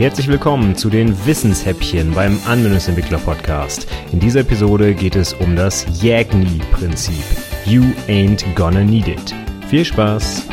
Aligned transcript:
Herzlich 0.00 0.28
willkommen 0.28 0.76
zu 0.76 0.88
den 0.88 1.26
Wissenshäppchen 1.26 2.12
beim 2.12 2.40
Anwendungsentwickler 2.46 3.18
Podcast. 3.18 3.86
In 4.12 4.18
dieser 4.18 4.40
Episode 4.40 4.94
geht 4.94 5.14
es 5.14 5.34
um 5.34 5.56
das 5.56 5.84
YAGNI-Prinzip. 6.02 7.22
You 7.66 7.82
ain't 8.08 8.42
gonna 8.54 8.82
need 8.82 9.08
it. 9.08 9.34
Viel 9.68 9.84
Spaß! 9.84 10.48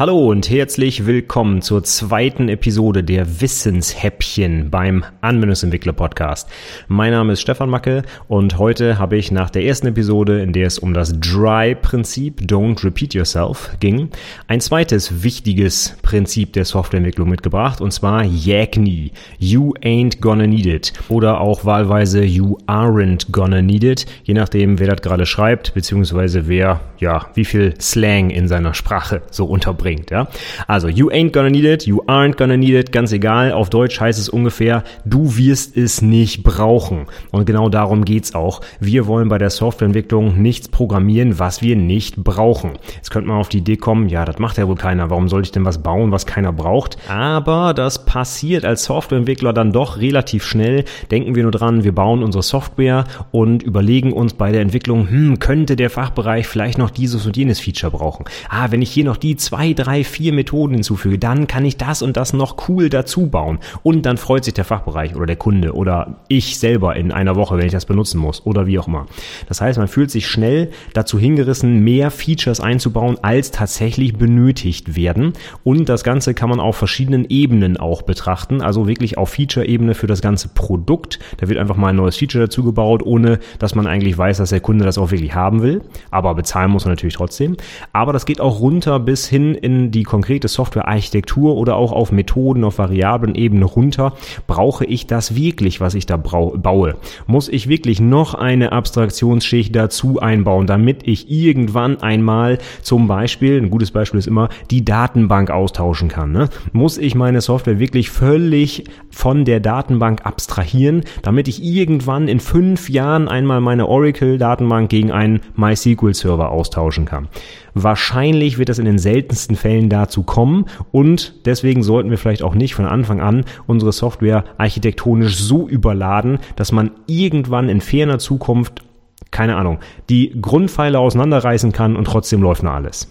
Hallo 0.00 0.30
und 0.30 0.48
herzlich 0.48 1.04
willkommen 1.04 1.60
zur 1.60 1.84
zweiten 1.84 2.48
Episode 2.48 3.04
der 3.04 3.42
Wissenshäppchen 3.42 4.70
beim 4.70 5.04
Anwendungsentwickler 5.20 5.92
Podcast. 5.92 6.48
Mein 6.88 7.10
Name 7.10 7.34
ist 7.34 7.42
Stefan 7.42 7.68
Macke 7.68 8.04
und 8.26 8.56
heute 8.56 8.98
habe 8.98 9.18
ich 9.18 9.30
nach 9.30 9.50
der 9.50 9.64
ersten 9.64 9.88
Episode, 9.88 10.40
in 10.40 10.54
der 10.54 10.68
es 10.68 10.78
um 10.78 10.94
das 10.94 11.20
Dry-Prinzip, 11.20 12.40
Don't 12.40 12.82
Repeat 12.82 13.12
Yourself, 13.12 13.76
ging, 13.78 14.08
ein 14.48 14.62
zweites 14.62 15.22
wichtiges 15.22 15.98
Prinzip 16.00 16.54
der 16.54 16.64
Softwareentwicklung 16.64 17.28
mitgebracht 17.28 17.82
und 17.82 17.92
zwar 17.92 18.24
YAGNI, 18.24 19.12
You 19.38 19.74
Ain't 19.82 20.22
Gonna 20.22 20.46
Need 20.46 20.64
It. 20.64 20.92
Oder 21.10 21.42
auch 21.42 21.66
wahlweise 21.66 22.24
You 22.24 22.56
Aren't 22.66 23.30
Gonna 23.32 23.60
Need 23.60 23.84
It, 23.84 24.06
je 24.22 24.32
nachdem, 24.32 24.78
wer 24.78 24.86
das 24.86 25.02
gerade 25.02 25.26
schreibt, 25.26 25.74
beziehungsweise 25.74 26.48
wer, 26.48 26.80
ja, 26.96 27.26
wie 27.34 27.44
viel 27.44 27.74
Slang 27.78 28.30
in 28.30 28.48
seiner 28.48 28.72
Sprache 28.72 29.20
so 29.30 29.44
unterbringt 29.44 29.89
bringt. 29.90 30.10
Ja? 30.10 30.28
Also, 30.66 30.88
you 30.88 31.10
ain't 31.10 31.32
gonna 31.32 31.50
need 31.50 31.64
it, 31.64 31.86
you 31.86 32.02
aren't 32.06 32.36
gonna 32.36 32.56
need 32.56 32.74
it, 32.74 32.92
ganz 32.92 33.12
egal. 33.12 33.52
Auf 33.52 33.70
Deutsch 33.70 34.00
heißt 34.00 34.18
es 34.18 34.28
ungefähr, 34.28 34.84
du 35.04 35.36
wirst 35.36 35.76
es 35.76 36.02
nicht 36.02 36.42
brauchen. 36.42 37.06
Und 37.30 37.46
genau 37.46 37.68
darum 37.68 38.04
geht's 38.04 38.34
auch. 38.34 38.60
Wir 38.78 39.06
wollen 39.06 39.28
bei 39.28 39.38
der 39.38 39.50
Softwareentwicklung 39.50 40.40
nichts 40.40 40.68
programmieren, 40.68 41.38
was 41.38 41.62
wir 41.62 41.76
nicht 41.76 42.16
brauchen. 42.16 42.72
Jetzt 42.96 43.10
könnte 43.10 43.28
man 43.28 43.38
auf 43.38 43.48
die 43.48 43.58
Idee 43.58 43.76
kommen, 43.76 44.08
ja, 44.08 44.24
das 44.24 44.38
macht 44.38 44.58
ja 44.58 44.68
wohl 44.68 44.76
keiner. 44.76 45.10
Warum 45.10 45.28
soll 45.28 45.42
ich 45.42 45.52
denn 45.52 45.64
was 45.64 45.82
bauen, 45.82 46.12
was 46.12 46.26
keiner 46.26 46.52
braucht? 46.52 46.96
Aber 47.08 47.74
das 47.74 48.04
passiert 48.04 48.64
als 48.64 48.84
Softwareentwickler 48.84 49.52
dann 49.52 49.72
doch 49.72 49.98
relativ 49.98 50.44
schnell. 50.44 50.84
Denken 51.10 51.34
wir 51.34 51.42
nur 51.42 51.52
dran, 51.52 51.84
wir 51.84 51.94
bauen 51.94 52.22
unsere 52.22 52.42
Software 52.42 53.04
und 53.32 53.62
überlegen 53.62 54.12
uns 54.12 54.34
bei 54.34 54.52
der 54.52 54.60
Entwicklung, 54.60 55.08
hm, 55.08 55.38
könnte 55.38 55.76
der 55.76 55.90
Fachbereich 55.90 56.46
vielleicht 56.46 56.78
noch 56.78 56.90
dieses 56.90 57.26
und 57.26 57.36
jenes 57.36 57.60
Feature 57.60 57.90
brauchen. 57.90 58.24
Ah, 58.48 58.70
wenn 58.70 58.82
ich 58.82 58.90
hier 58.90 59.04
noch 59.04 59.16
die 59.16 59.36
zwei, 59.36 59.72
drei, 59.80 60.04
vier 60.04 60.32
Methoden 60.32 60.74
hinzufüge, 60.74 61.18
dann 61.18 61.46
kann 61.46 61.64
ich 61.64 61.76
das 61.78 62.02
und 62.02 62.16
das 62.16 62.32
noch 62.32 62.68
cool 62.68 62.90
dazu 62.90 63.28
bauen. 63.28 63.58
Und 63.82 64.04
dann 64.04 64.18
freut 64.18 64.44
sich 64.44 64.54
der 64.54 64.64
Fachbereich 64.64 65.16
oder 65.16 65.26
der 65.26 65.36
Kunde 65.36 65.74
oder 65.74 66.20
ich 66.28 66.58
selber 66.58 66.96
in 66.96 67.12
einer 67.12 67.36
Woche, 67.36 67.56
wenn 67.56 67.66
ich 67.66 67.72
das 67.72 67.86
benutzen 67.86 68.18
muss 68.18 68.44
oder 68.44 68.66
wie 68.66 68.78
auch 68.78 68.88
immer. 68.88 69.06
Das 69.48 69.60
heißt, 69.60 69.78
man 69.78 69.88
fühlt 69.88 70.10
sich 70.10 70.26
schnell 70.26 70.70
dazu 70.92 71.18
hingerissen, 71.18 71.82
mehr 71.82 72.10
Features 72.10 72.60
einzubauen, 72.60 73.16
als 73.22 73.50
tatsächlich 73.50 74.16
benötigt 74.16 74.96
werden. 74.96 75.32
Und 75.64 75.88
das 75.88 76.04
Ganze 76.04 76.34
kann 76.34 76.50
man 76.50 76.60
auf 76.60 76.76
verschiedenen 76.76 77.24
Ebenen 77.28 77.76
auch 77.78 78.02
betrachten, 78.02 78.60
also 78.60 78.86
wirklich 78.86 79.16
auf 79.16 79.30
Feature-Ebene 79.30 79.94
für 79.94 80.06
das 80.06 80.20
ganze 80.20 80.48
Produkt. 80.48 81.18
Da 81.38 81.48
wird 81.48 81.58
einfach 81.58 81.76
mal 81.76 81.88
ein 81.88 81.96
neues 81.96 82.16
Feature 82.16 82.44
dazu 82.44 82.64
gebaut, 82.64 83.02
ohne 83.02 83.38
dass 83.58 83.74
man 83.74 83.86
eigentlich 83.86 84.16
weiß, 84.18 84.38
dass 84.38 84.50
der 84.50 84.60
Kunde 84.60 84.84
das 84.84 84.98
auch 84.98 85.10
wirklich 85.10 85.34
haben 85.34 85.62
will. 85.62 85.82
Aber 86.10 86.34
bezahlen 86.34 86.70
muss 86.70 86.84
man 86.84 86.92
natürlich 86.92 87.14
trotzdem. 87.14 87.56
Aber 87.92 88.12
das 88.12 88.26
geht 88.26 88.40
auch 88.40 88.60
runter 88.60 89.00
bis 89.00 89.28
hin 89.28 89.54
in 89.54 89.69
in 89.70 89.90
die 89.90 90.02
konkrete 90.02 90.48
Softwarearchitektur 90.48 91.56
oder 91.56 91.76
auch 91.76 91.92
auf 91.92 92.12
Methoden 92.12 92.64
auf 92.64 92.78
variablen 92.78 93.34
Ebene 93.34 93.64
runter, 93.64 94.14
brauche 94.46 94.84
ich 94.84 95.06
das 95.06 95.36
wirklich, 95.36 95.80
was 95.80 95.94
ich 95.94 96.06
da 96.06 96.16
baue? 96.16 96.96
Muss 97.26 97.48
ich 97.48 97.68
wirklich 97.68 98.00
noch 98.00 98.34
eine 98.34 98.72
Abstraktionsschicht 98.72 99.74
dazu 99.74 100.20
einbauen, 100.20 100.66
damit 100.66 101.06
ich 101.06 101.30
irgendwann 101.30 102.02
einmal 102.02 102.58
zum 102.82 103.06
Beispiel, 103.06 103.58
ein 103.60 103.70
gutes 103.70 103.90
Beispiel 103.90 104.18
ist 104.18 104.26
immer, 104.26 104.48
die 104.70 104.84
Datenbank 104.84 105.50
austauschen 105.50 106.08
kann? 106.08 106.32
Ne? 106.32 106.48
Muss 106.72 106.98
ich 106.98 107.14
meine 107.14 107.40
Software 107.40 107.78
wirklich 107.78 108.10
völlig 108.10 108.84
von 109.10 109.44
der 109.44 109.60
Datenbank 109.60 110.26
abstrahieren, 110.26 111.02
damit 111.22 111.48
ich 111.48 111.62
irgendwann 111.62 112.28
in 112.28 112.40
fünf 112.40 112.88
Jahren 112.88 113.28
einmal 113.28 113.60
meine 113.60 113.86
Oracle-Datenbank 113.86 114.90
gegen 114.90 115.12
einen 115.12 115.40
MySQL-Server 115.56 116.50
austauschen 116.50 117.04
kann? 117.04 117.28
Wahrscheinlich 117.74 118.58
wird 118.58 118.68
das 118.68 118.78
in 118.78 118.84
den 118.84 118.98
seltensten 118.98 119.56
Fällen 119.56 119.88
dazu 119.88 120.22
kommen 120.22 120.66
und 120.92 121.46
deswegen 121.46 121.82
sollten 121.82 122.10
wir 122.10 122.18
vielleicht 122.18 122.42
auch 122.42 122.54
nicht 122.54 122.74
von 122.74 122.86
Anfang 122.86 123.20
an 123.20 123.44
unsere 123.66 123.92
Software 123.92 124.44
architektonisch 124.58 125.36
so 125.36 125.68
überladen, 125.68 126.38
dass 126.56 126.72
man 126.72 126.90
irgendwann 127.06 127.68
in 127.68 127.80
ferner 127.80 128.18
Zukunft, 128.18 128.82
keine 129.30 129.56
Ahnung, 129.56 129.78
die 130.08 130.34
Grundpfeile 130.40 130.98
auseinanderreißen 130.98 131.72
kann 131.72 131.96
und 131.96 132.06
trotzdem 132.06 132.42
läuft 132.42 132.62
nur 132.62 132.72
alles. 132.72 133.08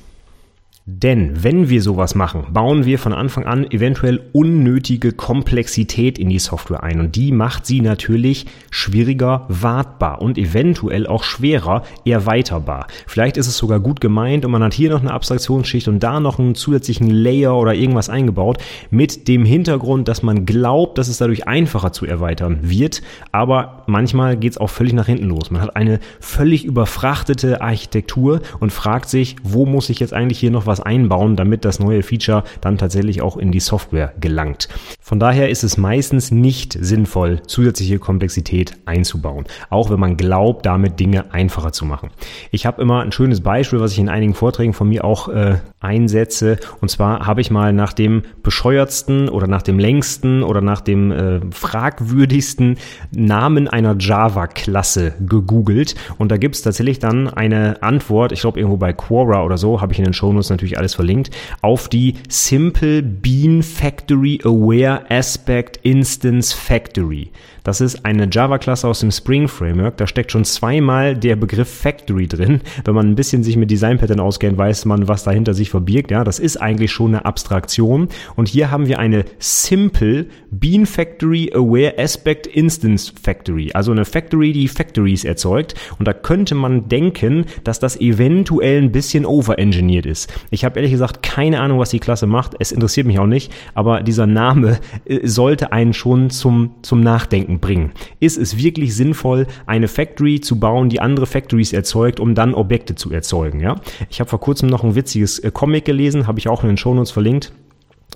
Denn 0.91 1.43
wenn 1.43 1.69
wir 1.69 1.83
sowas 1.83 2.15
machen, 2.15 2.47
bauen 2.51 2.83
wir 2.83 2.97
von 2.97 3.13
Anfang 3.13 3.45
an 3.45 3.69
eventuell 3.69 4.21
unnötige 4.31 5.11
Komplexität 5.11 6.17
in 6.17 6.29
die 6.29 6.39
Software 6.39 6.81
ein 6.81 6.99
und 6.99 7.15
die 7.15 7.31
macht 7.31 7.67
sie 7.67 7.79
natürlich 7.79 8.47
schwieriger 8.71 9.45
wartbar 9.49 10.19
und 10.19 10.39
eventuell 10.39 11.05
auch 11.05 11.23
schwerer 11.23 11.83
erweiterbar. 12.05 12.87
Vielleicht 13.05 13.37
ist 13.37 13.45
es 13.45 13.57
sogar 13.57 13.79
gut 13.79 14.01
gemeint 14.01 14.45
und 14.45 14.51
man 14.51 14.63
hat 14.63 14.73
hier 14.73 14.89
noch 14.89 15.01
eine 15.01 15.13
Abstraktionsschicht 15.13 15.87
und 15.87 16.01
da 16.01 16.19
noch 16.19 16.39
einen 16.39 16.55
zusätzlichen 16.55 17.11
Layer 17.11 17.55
oder 17.55 17.75
irgendwas 17.75 18.09
eingebaut 18.09 18.57
mit 18.89 19.27
dem 19.27 19.45
Hintergrund, 19.45 20.07
dass 20.07 20.23
man 20.23 20.47
glaubt, 20.47 20.97
dass 20.97 21.07
es 21.07 21.19
dadurch 21.19 21.47
einfacher 21.47 21.93
zu 21.93 22.07
erweitern 22.07 22.61
wird, 22.63 23.03
aber 23.31 23.83
manchmal 23.85 24.37
geht 24.37 24.53
es 24.53 24.57
auch 24.57 24.71
völlig 24.71 24.93
nach 24.93 25.05
hinten 25.05 25.29
los. 25.29 25.51
Man 25.51 25.61
hat 25.61 25.75
eine 25.75 25.99
völlig 26.19 26.65
überfrachtete 26.65 27.61
Architektur 27.61 28.41
und 28.59 28.73
fragt 28.73 29.07
sich, 29.07 29.35
wo 29.43 29.67
muss 29.67 29.91
ich 29.91 29.99
jetzt 29.99 30.15
eigentlich 30.15 30.39
hier 30.39 30.49
noch 30.49 30.65
was 30.65 30.78
was 30.79 30.85
einbauen, 30.85 31.35
damit 31.35 31.65
das 31.65 31.79
neue 31.79 32.03
Feature 32.03 32.43
dann 32.61 32.77
tatsächlich 32.77 33.21
auch 33.21 33.37
in 33.37 33.51
die 33.51 33.59
Software 33.59 34.13
gelangt. 34.19 34.67
Von 35.01 35.19
daher 35.19 35.49
ist 35.49 35.63
es 35.63 35.77
meistens 35.77 36.31
nicht 36.31 36.77
sinnvoll, 36.79 37.41
zusätzliche 37.47 37.99
Komplexität 37.99 38.73
einzubauen, 38.85 39.45
auch 39.69 39.89
wenn 39.89 39.99
man 39.99 40.17
glaubt, 40.17 40.65
damit 40.65 40.99
Dinge 40.99 41.33
einfacher 41.33 41.71
zu 41.71 41.85
machen. 41.85 42.09
Ich 42.51 42.65
habe 42.65 42.81
immer 42.81 43.01
ein 43.01 43.11
schönes 43.11 43.41
Beispiel, 43.41 43.79
was 43.79 43.93
ich 43.93 43.99
in 43.99 44.09
einigen 44.09 44.33
Vorträgen 44.33 44.73
von 44.73 44.89
mir 44.89 45.03
auch 45.03 45.29
äh, 45.29 45.57
einsetze. 45.79 46.57
Und 46.81 46.89
zwar 46.89 47.25
habe 47.25 47.41
ich 47.41 47.51
mal 47.51 47.73
nach 47.73 47.93
dem 47.93 48.23
bescheuertsten 48.43 49.29
oder 49.29 49.47
nach 49.47 49.61
dem 49.61 49.79
längsten 49.79 50.43
oder 50.43 50.61
nach 50.61 50.81
dem 50.81 51.11
äh, 51.11 51.39
fragwürdigsten 51.51 52.77
Namen 53.11 53.67
einer 53.67 53.95
Java-Klasse 53.97 55.13
gegoogelt. 55.19 55.95
Und 56.17 56.31
da 56.31 56.37
gibt 56.37 56.55
es 56.55 56.61
tatsächlich 56.61 56.99
dann 56.99 57.27
eine 57.27 57.81
Antwort, 57.81 58.31
ich 58.31 58.41
glaube 58.41 58.59
irgendwo 58.59 58.77
bei 58.77 58.93
Quora 58.93 59.43
oder 59.43 59.57
so, 59.57 59.81
habe 59.81 59.93
ich 59.93 59.99
in 59.99 60.05
den 60.05 60.13
Shownotes 60.13 60.49
natürlich 60.59 60.77
alles 60.77 60.93
verlinkt, 60.93 61.31
auf 61.61 61.87
die 61.87 62.15
Simple 62.27 63.01
Bean 63.01 63.63
Factory 63.63 64.39
Aware 64.43 65.09
Aspect 65.09 65.79
Instance 65.83 66.53
Factory. 66.53 67.31
Das 67.63 67.81
ist 67.81 68.05
eine 68.05 68.27
Java-Klasse 68.31 68.87
aus 68.87 69.01
dem 69.01 69.11
Spring 69.11 69.47
Framework. 69.47 69.97
Da 69.97 70.07
steckt 70.07 70.31
schon 70.31 70.45
zweimal 70.45 71.15
der 71.15 71.35
Begriff 71.35 71.69
Factory 71.69 72.27
drin. 72.27 72.61
Wenn 72.83 72.95
man 72.95 73.07
ein 73.07 73.15
bisschen 73.15 73.43
sich 73.43 73.57
mit 73.57 73.69
Design-Pattern 73.69 74.19
auskennt, 74.19 74.57
weiß 74.57 74.85
man, 74.85 75.07
was 75.07 75.23
dahinter 75.23 75.53
sich 75.53 75.69
verbirgt. 75.69 76.09
Ja, 76.09 76.23
das 76.23 76.39
ist 76.39 76.57
eigentlich 76.57 76.91
schon 76.91 77.09
eine 77.13 77.25
Abstraktion. 77.25 78.07
Und 78.35 78.47
hier 78.47 78.71
haben 78.71 78.87
wir 78.87 78.99
eine 78.99 79.25
Simple 79.37 80.25
Bean 80.49 80.85
Factory 80.85 81.51
Aware 81.53 81.93
Aspect 81.97 82.47
Instance 82.47 83.13
Factory. 83.21 83.71
Also 83.73 83.91
eine 83.91 84.05
Factory, 84.05 84.51
die 84.51 84.67
Factories 84.67 85.23
erzeugt. 85.23 85.75
Und 85.99 86.07
da 86.07 86.13
könnte 86.13 86.55
man 86.55 86.89
denken, 86.89 87.45
dass 87.63 87.79
das 87.79 87.99
eventuell 87.99 88.81
ein 88.81 88.91
bisschen 88.91 89.25
overengineert 89.25 90.05
ist. 90.05 90.33
Ich 90.49 90.65
habe 90.65 90.77
ehrlich 90.77 90.91
gesagt 90.91 91.23
keine 91.23 91.61
Ahnung, 91.61 91.79
was 91.79 91.89
die 91.89 91.99
Klasse 91.99 92.27
macht. 92.27 92.55
Es 92.59 92.71
interessiert 92.71 93.07
mich 93.07 93.19
auch 93.19 93.27
nicht. 93.27 93.51
Aber 93.73 94.01
dieser 94.01 94.27
Name 94.27 94.79
äh, 95.05 95.27
sollte 95.27 95.71
einen 95.71 95.93
schon 95.93 96.29
zum, 96.29 96.71
zum 96.81 97.01
Nachdenken 97.01 97.59
bringen. 97.59 97.91
Ist 98.19 98.37
es 98.37 98.57
wirklich 98.57 98.95
sinnvoll, 98.95 99.47
eine 99.65 99.87
Factory 99.87 100.41
zu 100.41 100.59
bauen, 100.59 100.89
die 100.89 101.01
andere 101.01 101.25
Factories 101.25 101.73
erzeugt, 101.73 102.19
um 102.19 102.35
dann 102.35 102.53
Objekte 102.53 102.95
zu 102.95 103.11
erzeugen? 103.11 103.59
Ja? 103.59 103.75
Ich 104.09 104.19
habe 104.19 104.29
vor 104.29 104.39
kurzem 104.39 104.69
noch 104.69 104.83
ein 104.83 104.95
witziges 104.95 105.39
äh, 105.39 105.51
Comic 105.51 105.85
gelesen, 105.85 106.27
habe 106.27 106.39
ich 106.39 106.47
auch 106.47 106.63
in 106.63 106.69
den 106.69 106.77
Shownotes 106.77 107.11
verlinkt 107.11 107.51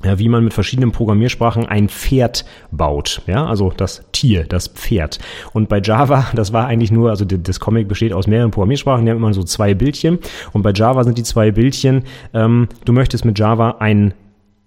ja, 0.03 0.19
wie 0.19 0.29
man 0.29 0.43
mit 0.43 0.53
verschiedenen 0.53 0.91
Programmiersprachen 0.91 1.65
ein 1.65 1.87
Pferd 1.89 2.45
baut. 2.71 3.21
Ja, 3.27 3.45
also 3.45 3.71
das 3.75 4.03
Tier, 4.11 4.43
das 4.43 4.67
Pferd. 4.67 5.19
Und 5.53 5.69
bei 5.69 5.81
Java, 5.81 6.27
das 6.35 6.53
war 6.53 6.67
eigentlich 6.67 6.91
nur, 6.91 7.09
also 7.09 7.25
das 7.25 7.59
Comic 7.59 7.87
besteht 7.87 8.13
aus 8.13 8.27
mehreren 8.27 8.51
Programmiersprachen, 8.51 9.05
die 9.05 9.11
haben 9.11 9.17
immer 9.17 9.33
so 9.33 9.43
zwei 9.43 9.73
Bildchen. 9.73 10.19
Und 10.51 10.61
bei 10.61 10.71
Java 10.73 11.03
sind 11.03 11.17
die 11.17 11.23
zwei 11.23 11.51
Bildchen, 11.51 12.03
ähm, 12.33 12.67
du 12.85 12.93
möchtest 12.93 13.25
mit 13.25 13.39
Java 13.39 13.77
ein 13.79 14.13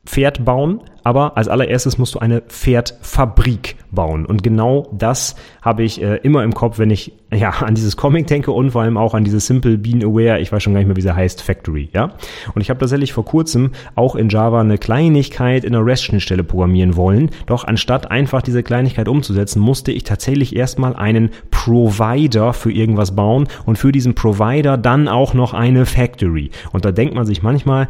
Pferd 0.06 0.44
bauen, 0.44 0.81
aber 1.03 1.37
als 1.37 1.49
allererstes 1.49 1.99
musst 1.99 2.14
du 2.14 2.20
eine 2.20 2.41
Pferdfabrik 2.41 3.76
bauen. 3.91 4.26
Und 4.26 4.43
genau 4.43 4.88
das 4.93 5.37
habe 5.62 5.85
ich 5.85 6.03
äh, 6.03 6.17
immer 6.17 6.43
im 6.43 6.55
Kopf, 6.55 6.79
wenn 6.79 6.91
ich 6.91 7.12
ja 7.32 7.50
an 7.50 7.75
dieses 7.75 7.97
Comic 7.97 8.26
denke 8.26 8.53
und 8.53 8.70
vor 8.70 8.82
allem 8.82 8.97
auch 8.97 9.14
an 9.14 9.25
dieses 9.25 9.47
Simple 9.47 9.79
Bean 9.79 10.03
Aware, 10.03 10.41
ich 10.41 10.50
weiß 10.50 10.62
schon 10.62 10.73
gar 10.73 10.81
nicht 10.81 10.87
mehr, 10.87 10.97
wie 10.97 11.03
sie 11.03 11.14
heißt, 11.14 11.43
Factory, 11.43 11.91
ja. 11.93 12.12
Und 12.55 12.61
ich 12.61 12.70
habe 12.70 12.81
tatsächlich 12.81 13.12
vor 13.12 13.25
kurzem 13.25 13.73
auch 13.94 14.14
in 14.14 14.29
Java 14.29 14.61
eine 14.61 14.79
Kleinigkeit 14.79 15.64
in 15.64 15.75
einer 15.75 15.85
REST-Schnittstelle 15.85 16.44
programmieren 16.44 16.97
wollen. 16.97 17.31
Doch 17.47 17.64
anstatt 17.64 18.11
einfach 18.11 18.43
diese 18.43 18.62
Kleinigkeit 18.62 19.09
umzusetzen, 19.09 19.61
musste 19.61 19.93
ich 19.93 20.05
tatsächlich 20.05 20.56
erstmal 20.56 20.97
einen 20.97 21.31
Provider 21.50 22.52
für 22.52 22.73
irgendwas 22.73 23.14
bauen 23.14 23.49
und 23.64 23.76
für 23.76 23.93
diesen 23.93 24.14
Provider 24.14 24.76
dann 24.76 25.09
auch 25.09 25.35
noch 25.35 25.52
eine 25.52 25.87
Factory. 25.87 26.50
Und 26.73 26.85
da 26.85 26.93
denkt 26.93 27.14
man 27.14 27.26
sich 27.26 27.43
manchmal, 27.43 27.88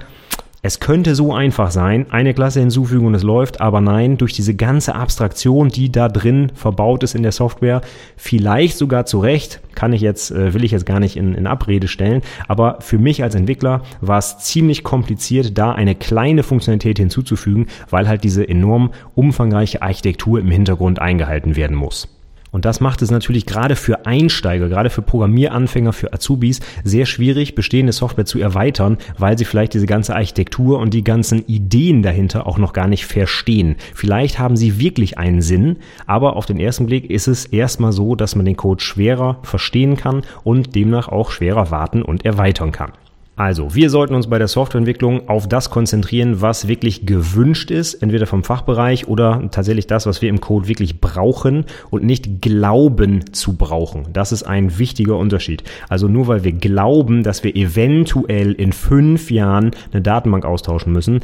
es 0.66 0.80
könnte 0.80 1.14
so 1.14 1.32
einfach 1.32 1.70
sein, 1.70 2.06
eine 2.10 2.34
Klasse 2.34 2.60
hinzufügen 2.60 3.06
und 3.06 3.14
es 3.14 3.22
läuft, 3.22 3.60
aber 3.60 3.80
nein, 3.80 4.18
durch 4.18 4.32
diese 4.32 4.54
ganze 4.54 4.96
Abstraktion, 4.96 5.68
die 5.68 5.92
da 5.92 6.08
drin 6.08 6.50
verbaut 6.54 7.04
ist 7.04 7.14
in 7.14 7.22
der 7.22 7.32
Software, 7.32 7.82
vielleicht 8.16 8.76
sogar 8.76 9.06
zu 9.06 9.20
Recht, 9.20 9.60
kann 9.74 9.92
ich 9.92 10.00
jetzt, 10.00 10.32
äh, 10.32 10.54
will 10.54 10.64
ich 10.64 10.72
jetzt 10.72 10.84
gar 10.84 10.98
nicht 10.98 11.16
in, 11.16 11.34
in 11.34 11.46
Abrede 11.46 11.86
stellen, 11.86 12.22
aber 12.48 12.78
für 12.80 12.98
mich 12.98 13.22
als 13.22 13.36
Entwickler 13.36 13.82
war 14.00 14.18
es 14.18 14.38
ziemlich 14.38 14.82
kompliziert, 14.82 15.56
da 15.56 15.72
eine 15.72 15.94
kleine 15.94 16.42
Funktionalität 16.42 16.98
hinzuzufügen, 16.98 17.66
weil 17.88 18.08
halt 18.08 18.24
diese 18.24 18.48
enorm 18.48 18.90
umfangreiche 19.14 19.82
Architektur 19.82 20.40
im 20.40 20.50
Hintergrund 20.50 20.98
eingehalten 20.98 21.54
werden 21.54 21.76
muss. 21.76 22.15
Und 22.50 22.64
das 22.64 22.80
macht 22.80 23.02
es 23.02 23.10
natürlich 23.10 23.46
gerade 23.46 23.76
für 23.76 24.06
Einsteiger, 24.06 24.68
gerade 24.68 24.90
für 24.90 25.02
Programmieranfänger, 25.02 25.92
für 25.92 26.12
Azubis 26.12 26.60
sehr 26.84 27.06
schwierig, 27.06 27.54
bestehende 27.54 27.92
Software 27.92 28.24
zu 28.24 28.38
erweitern, 28.38 28.98
weil 29.18 29.36
sie 29.36 29.44
vielleicht 29.44 29.74
diese 29.74 29.86
ganze 29.86 30.14
Architektur 30.14 30.78
und 30.78 30.94
die 30.94 31.04
ganzen 31.04 31.46
Ideen 31.46 32.02
dahinter 32.02 32.46
auch 32.46 32.58
noch 32.58 32.72
gar 32.72 32.86
nicht 32.86 33.06
verstehen. 33.06 33.76
Vielleicht 33.94 34.38
haben 34.38 34.56
sie 34.56 34.78
wirklich 34.78 35.18
einen 35.18 35.42
Sinn, 35.42 35.76
aber 36.06 36.36
auf 36.36 36.46
den 36.46 36.60
ersten 36.60 36.86
Blick 36.86 37.10
ist 37.10 37.26
es 37.26 37.46
erstmal 37.46 37.92
so, 37.92 38.14
dass 38.14 38.36
man 38.36 38.46
den 38.46 38.56
Code 38.56 38.82
schwerer 38.82 39.38
verstehen 39.42 39.96
kann 39.96 40.22
und 40.44 40.74
demnach 40.74 41.08
auch 41.08 41.30
schwerer 41.30 41.70
warten 41.70 42.02
und 42.02 42.24
erweitern 42.24 42.72
kann. 42.72 42.92
Also, 43.36 43.74
wir 43.74 43.90
sollten 43.90 44.14
uns 44.14 44.28
bei 44.28 44.38
der 44.38 44.48
Softwareentwicklung 44.48 45.28
auf 45.28 45.46
das 45.46 45.68
konzentrieren, 45.68 46.40
was 46.40 46.68
wirklich 46.68 47.04
gewünscht 47.04 47.70
ist, 47.70 47.94
entweder 47.94 48.26
vom 48.26 48.42
Fachbereich 48.42 49.08
oder 49.08 49.42
tatsächlich 49.50 49.86
das, 49.86 50.06
was 50.06 50.22
wir 50.22 50.30
im 50.30 50.40
Code 50.40 50.68
wirklich 50.68 51.02
brauchen 51.02 51.66
und 51.90 52.02
nicht 52.02 52.40
glauben 52.40 53.34
zu 53.34 53.52
brauchen. 53.52 54.06
Das 54.14 54.32
ist 54.32 54.44
ein 54.44 54.78
wichtiger 54.78 55.18
Unterschied. 55.18 55.64
Also 55.90 56.08
nur 56.08 56.28
weil 56.28 56.44
wir 56.44 56.52
glauben, 56.52 57.22
dass 57.22 57.44
wir 57.44 57.54
eventuell 57.54 58.52
in 58.52 58.72
fünf 58.72 59.30
Jahren 59.30 59.72
eine 59.92 60.00
Datenbank 60.00 60.46
austauschen 60.46 60.94
müssen, 60.94 61.20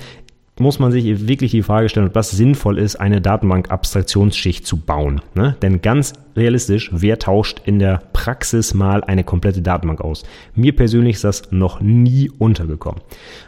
muss 0.58 0.78
man 0.78 0.92
sich 0.92 1.26
wirklich 1.26 1.50
die 1.50 1.62
Frage 1.62 1.88
stellen, 1.88 2.06
ob 2.06 2.12
das 2.12 2.30
sinnvoll 2.30 2.78
ist, 2.78 2.96
eine 2.96 3.22
Datenbank-Abstraktionsschicht 3.22 4.66
zu 4.66 4.76
bauen. 4.76 5.22
Ne? 5.34 5.56
Denn 5.62 5.80
ganz 5.80 6.12
realistisch, 6.37 6.90
wer 6.93 7.19
tauscht 7.19 7.61
in 7.64 7.79
der 7.79 8.02
Praxis 8.12 8.75
mal 8.75 9.05
eine 9.05 9.25
komplette 9.25 9.62
Datenbank 9.62 10.00
aus? 10.00 10.25
Mir 10.55 10.75
persönlich 10.75 11.17
ist 11.17 11.25
das 11.25 11.50
noch 11.50 11.81
nie 11.81 12.31
untergekommen. 12.38 13.00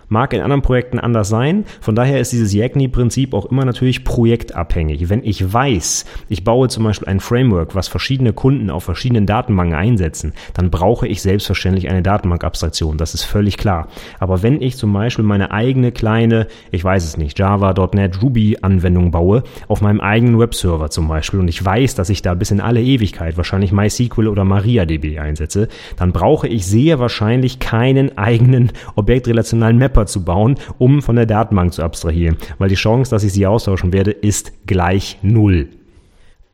Mag 0.08 0.32
in 0.32 0.42
anderen 0.42 0.62
Projekten 0.62 0.98
anders 0.98 1.28
sein. 1.28 1.64
Von 1.80 1.94
daher 1.94 2.20
ist 2.20 2.32
dieses 2.32 2.52
Yagni-Prinzip 2.52 3.34
auch 3.34 3.46
immer 3.46 3.64
natürlich 3.64 4.04
projektabhängig. 4.04 5.08
Wenn 5.08 5.24
ich 5.24 5.52
weiß, 5.52 6.04
ich 6.28 6.44
baue 6.44 6.68
zum 6.68 6.84
Beispiel 6.84 7.08
ein 7.08 7.20
Framework, 7.20 7.74
was 7.74 7.88
verschiedene 7.88 8.32
Kunden 8.32 8.70
auf 8.70 8.84
verschiedenen 8.84 9.26
Datenbanken 9.26 9.74
einsetzen, 9.74 10.32
dann 10.52 10.70
brauche 10.70 11.08
ich 11.08 11.22
selbstverständlich 11.22 11.88
eine 11.88 12.02
Datenbankabstraktion. 12.02 12.98
Das 12.98 13.14
ist 13.14 13.22
völlig 13.22 13.56
klar. 13.56 13.88
Aber 14.20 14.42
wenn 14.42 14.60
ich 14.60 14.76
zum 14.76 14.92
Beispiel 14.92 15.24
meine 15.24 15.50
eigene 15.50 15.90
kleine, 15.90 16.48
ich 16.70 16.84
weiß 16.84 17.04
es 17.04 17.16
nicht, 17.16 17.38
Java, 17.38 17.74
.NET, 17.92 18.22
Ruby 18.22 18.58
Anwendung 18.62 19.10
baue, 19.10 19.42
auf 19.68 19.80
meinem 19.80 20.00
eigenen 20.00 20.38
Webserver 20.38 20.90
zum 20.90 21.08
Beispiel 21.08 21.40
und 21.40 21.48
ich 21.48 21.64
weiß, 21.64 21.94
dass 21.94 22.10
ich 22.10 22.22
da 22.22 22.34
bis 22.34 22.50
in 22.50 22.60
alle 22.60 22.73
Ewigkeit 22.80 23.36
wahrscheinlich 23.36 23.72
MySQL 23.72 24.28
oder 24.28 24.44
MariaDB 24.44 25.18
einsetze, 25.18 25.68
dann 25.96 26.12
brauche 26.12 26.48
ich 26.48 26.66
sehr 26.66 26.98
wahrscheinlich 26.98 27.58
keinen 27.58 28.16
eigenen 28.18 28.72
objektrelationalen 28.94 29.78
Mapper 29.78 30.06
zu 30.06 30.24
bauen, 30.24 30.56
um 30.78 31.02
von 31.02 31.16
der 31.16 31.26
Datenbank 31.26 31.72
zu 31.72 31.82
abstrahieren, 31.82 32.36
weil 32.58 32.68
die 32.68 32.74
Chance, 32.74 33.10
dass 33.10 33.24
ich 33.24 33.32
sie 33.32 33.46
austauschen 33.46 33.92
werde, 33.92 34.10
ist 34.10 34.66
gleich 34.66 35.18
null. 35.22 35.68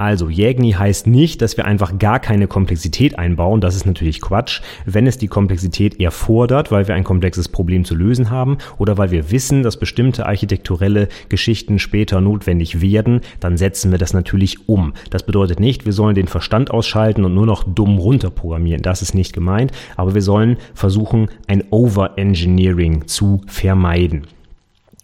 Also 0.01 0.31
Jägni 0.31 0.73
heißt 0.73 1.07
nicht, 1.07 1.43
dass 1.43 1.59
wir 1.59 1.67
einfach 1.67 1.99
gar 1.99 2.21
keine 2.21 2.47
Komplexität 2.47 3.19
einbauen. 3.19 3.61
Das 3.61 3.77
ist 3.77 3.85
natürlich 3.85 4.23
Quatsch. 4.23 4.63
Wenn 4.87 5.07
es 5.07 5.19
die 5.19 5.29
Komplexität 5.29 6.01
erfordert, 6.01 6.73
weil 6.73 6.89
wir 6.89 6.95
ein 6.95 7.05
komplexes 7.05 7.49
Problem 7.49 7.85
zu 7.85 7.95
lösen 7.95 8.31
haben 8.31 8.57
oder 8.79 8.97
weil 8.97 9.11
wir 9.11 9.31
wissen, 9.31 9.63
dass 9.63 9.79
bestimmte 9.79 10.25
architekturelle 10.25 11.09
Geschichten 11.29 11.79
später 11.79 12.23
notwendig 12.23 12.81
werden, 12.81 13.21
dann 13.41 13.59
setzen 13.59 13.91
wir 13.91 13.99
das 13.99 14.15
natürlich 14.15 14.71
um. 14.71 14.95
Das 15.11 15.27
bedeutet 15.27 15.61
nicht, 15.61 15.85
wir 15.85 15.93
sollen 15.93 16.15
den 16.15 16.29
Verstand 16.29 16.71
ausschalten 16.71 17.27
und 17.27 17.35
nur 17.35 17.45
noch 17.45 17.63
dumm 17.63 17.99
runterprogrammieren. 17.99 18.81
Das 18.81 19.03
ist 19.03 19.15
nicht 19.15 19.35
gemeint. 19.35 19.71
Aber 19.97 20.15
wir 20.15 20.23
sollen 20.23 20.57
versuchen, 20.73 21.29
ein 21.47 21.63
Overengineering 21.69 23.07
zu 23.07 23.43
vermeiden. 23.47 24.27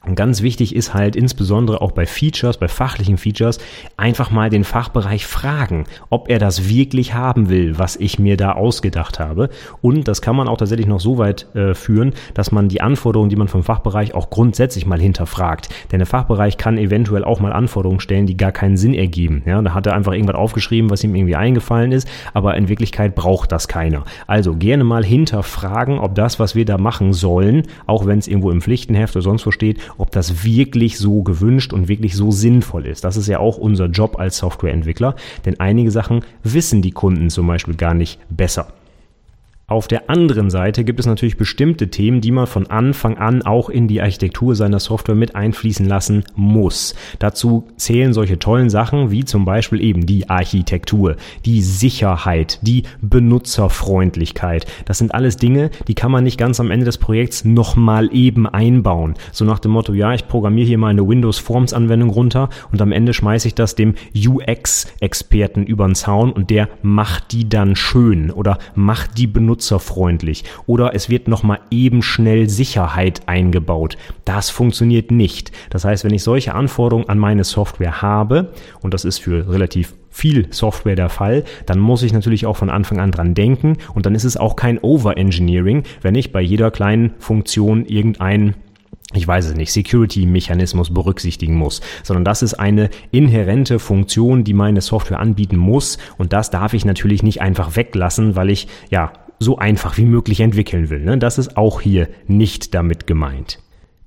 Und 0.07 0.15
ganz 0.15 0.43
wichtig 0.43 0.75
ist 0.75 0.95
halt 0.95 1.17
insbesondere 1.17 1.81
auch 1.81 1.93
bei 1.93 2.07
Features, 2.07 2.59
bei 2.59 2.69
fachlichen 2.69 3.19
Features, 3.19 3.59
einfach 3.97 4.31
mal 4.31 4.51
den 4.51 4.65
Fachbereich 4.65 5.27
fragen, 5.27 5.85
ob 6.11 6.31
er 6.31 6.39
das 6.39 6.69
wirklich 6.69 7.15
haben 7.15 7.49
will, 7.49 7.79
was 7.79 7.97
ich 7.97 8.19
mir 8.19 8.37
da 8.37 8.53
ausgedacht 8.53 9.19
habe. 9.19 9.51
Und 9.83 10.07
das 10.07 10.23
kann 10.23 10.37
man 10.37 10.49
auch 10.49 10.59
tatsächlich 10.59 10.87
noch 10.87 11.01
so 11.01 11.19
weit 11.19 11.55
äh, 11.55 11.75
führen, 11.75 12.13
dass 12.35 12.53
man 12.53 12.69
die 12.69 12.81
Anforderungen, 12.81 13.31
die 13.31 13.37
man 13.37 13.49
vom 13.49 13.65
Fachbereich 13.65 14.15
auch 14.15 14.31
grundsätzlich 14.31 14.87
mal 14.87 15.01
hinterfragt. 15.01 15.69
Denn 15.91 15.99
der 15.99 16.07
Fachbereich 16.07 16.57
kann 16.57 16.79
eventuell 16.79 17.25
auch 17.25 17.41
mal 17.41 17.53
Anforderungen 17.53 18.01
stellen, 18.01 18.27
die 18.27 18.37
gar 18.37 18.53
keinen 18.53 18.77
Sinn 18.77 18.95
ergeben. 18.95 19.43
Ja, 19.45 19.61
da 19.61 19.75
hat 19.75 19.87
er 19.87 19.95
einfach 19.95 20.13
irgendwas 20.13 20.37
aufgeschrieben, 20.37 20.91
was 20.91 21.03
ihm 21.03 21.15
irgendwie 21.15 21.37
eingefallen 21.37 21.91
ist, 21.91 22.09
aber 22.33 22.57
in 22.57 22.69
Wirklichkeit 22.69 23.15
braucht 23.15 23.51
das 23.51 23.67
keiner. 23.67 24.05
Also 24.27 24.55
gerne 24.55 24.85
mal 24.85 25.05
hinterfragen, 25.05 25.99
ob 25.99 26.15
das, 26.15 26.39
was 26.39 26.55
wir 26.55 26.65
da 26.65 26.79
machen 26.79 27.13
sollen, 27.13 27.65
auch 27.87 28.07
wenn 28.07 28.19
es 28.19 28.29
irgendwo 28.29 28.51
im 28.51 28.61
Pflichtenheft 28.61 29.17
oder 29.17 29.23
sonst 29.23 29.47
wo 29.47 29.51
steht, 29.51 29.81
ob 29.99 30.11
das 30.11 30.45
wirklich 30.45 30.99
so 30.99 31.23
gewünscht 31.23 31.73
und 31.73 31.89
wirklich 31.89 32.15
so 32.17 32.31
sinnvoll 32.31 32.87
ist. 32.87 33.05
Das 33.05 33.17
ist 33.17 33.27
ja 33.27 33.39
auch 33.39 33.59
unser 33.59 33.87
Job 33.87 34.19
als 34.19 34.39
Softwareentwickler, 34.39 35.15
denn 35.45 35.61
einige 35.61 35.91
Sachen 35.91 36.25
wissen 36.43 36.83
die 36.83 36.93
Kunden 36.93 37.31
zum 37.31 37.47
Beispiel 37.47 37.75
gar 37.75 37.95
nicht 37.95 38.19
besser. 38.29 38.69
Auf 39.69 39.89
der 39.89 40.09
anderen 40.09 40.49
Seite 40.49 40.85
gibt 40.85 41.01
es 41.01 41.07
natürlich 41.07 41.37
bestimmte 41.37 41.89
Themen, 41.89 42.21
die 42.21 42.31
man 42.31 42.47
von 42.47 42.69
Anfang 42.69 43.19
an 43.19 43.43
auch 43.43 43.69
in 43.69 43.89
die 43.89 44.01
Architektur 44.01 44.55
seiner 44.55 44.79
Software 44.79 45.17
mit 45.17 45.35
einfließen 45.35 45.85
lassen 45.85 46.23
muss. 46.37 46.95
Dazu 47.19 47.67
zählen 47.77 48.13
solche 48.13 48.39
tollen 48.39 48.71
Sachen 48.71 49.11
wie 49.11 49.25
zum 49.25 49.45
Beispiel 49.45 49.81
eben 49.81 50.07
die 50.07 50.31
Architektur, 50.31 51.17
die 51.45 51.63
Sicherheit, 51.63 52.61
die 52.63 52.85
Benutzerfreundlichkeit. 53.01 54.67
Das 54.85 54.99
sind 54.99 55.13
alles 55.13 55.37
Dinge, 55.37 55.71
die 55.89 55.97
kann 55.97 56.13
man 56.13 56.23
nicht 56.23 56.39
ganz 56.39 56.61
am 56.61 56.71
Ende 56.71 56.87
des 56.87 56.99
Projekts 56.99 57.45
nochmal 57.45 58.09
eben 58.15 58.47
einbauen. 58.47 59.15
So 59.33 59.45
nach 59.45 59.59
dem 59.59 59.73
Motto, 59.73 59.95
ja, 59.95 60.15
ich 60.15 60.29
programmiere 60.29 60.69
hier 60.69 60.79
mal 60.79 60.91
eine 60.91 61.09
Windows 61.09 61.41
Forms 61.41 61.73
Anwendung 61.73 62.11
runter 62.11 62.51
und 62.71 62.81
am 62.81 62.93
Ende 62.93 63.13
schmeiße 63.13 63.49
ich 63.49 63.57
das 63.57 63.75
dem 63.75 63.97
UX-Experten 64.15 65.65
über 65.65 65.87
den 65.87 65.97
Zaun 65.97 66.31
und 66.31 66.51
der 66.51 66.69
macht 66.83 67.33
die 67.33 67.49
dann 67.49 67.75
schön 67.75 68.31
oder 68.31 68.59
macht 68.77 69.19
die 69.19 69.27
Benutzer 69.27 69.56
benutzerfreundlich 69.57 70.45
oder 70.67 70.95
es 70.95 71.09
wird 71.09 71.29
nochmal 71.29 71.61
eben 71.71 72.03
schnell 72.03 72.49
Sicherheit 72.49 73.23
eingebaut. 73.27 73.97
Das 74.25 74.51
funktioniert 74.51 75.11
nicht. 75.11 75.53
Das 75.71 75.85
heißt, 75.85 76.05
wenn 76.05 76.15
ich 76.15 76.23
solche 76.23 76.55
Anforderungen 76.55 77.09
an 77.09 77.19
meine 77.19 77.45
Software 77.45 78.03
habe, 78.03 78.53
und 78.83 78.93
das 78.93 79.05
ist 79.05 79.19
für 79.19 79.51
relativ 79.51 79.95
viel 80.11 80.49
Software 80.51 80.97
der 80.97 81.09
Fall, 81.09 81.45
dann 81.67 81.79
muss 81.79 82.03
ich 82.03 82.13
natürlich 82.13 82.47
auch 82.47 82.57
von 82.57 82.71
Anfang 82.71 83.01
an 83.01 83.13
dran 83.13 83.35
denken 83.35 83.77
und 83.95 84.07
dann 84.07 84.15
ist 84.15 84.25
es 84.25 84.37
auch 84.37 84.57
kein 84.57 84.79
Overengineering, 84.79 85.85
wenn 86.03 86.15
ich 86.15 86.33
bei 86.33 86.41
jeder 86.41 86.71
kleinen 86.71 87.15
Funktion 87.19 87.85
irgendein 87.87 88.55
ich 89.15 89.27
weiß 89.27 89.47
es 89.47 89.55
nicht, 89.55 89.73
Security-Mechanismus 89.73 90.93
berücksichtigen 90.93 91.55
muss, 91.55 91.81
sondern 92.03 92.25
das 92.25 92.43
ist 92.43 92.55
eine 92.55 92.91
inhärente 93.13 93.79
Funktion, 93.79 94.43
die 94.43 94.53
meine 94.53 94.81
Software 94.81 95.21
anbieten 95.21 95.57
muss 95.57 95.99
und 96.19 96.33
das 96.33 96.51
darf 96.51 96.75
ich 96.75 96.85
natürlich 96.85 97.23
nicht 97.23 97.41
einfach 97.41 97.77
weglassen, 97.77 98.35
weil 98.35 98.51
ich 98.51 98.67
ja 98.91 99.13
so 99.39 99.59
einfach 99.59 99.99
wie 99.99 100.05
möglich 100.05 100.41
entwickeln 100.41 100.91
will. 100.91 101.01
Ne? 101.01 101.19
Das 101.19 101.39
ist 101.39 101.57
auch 101.57 101.81
hier 101.81 102.09
nicht 102.27 102.75
damit 102.75 103.07
gemeint. 103.07 103.59